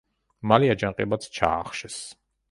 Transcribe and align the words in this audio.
მალე 0.51 0.69
აჯანყებაც 0.75 1.27
ჩაახშეს. 1.37 1.99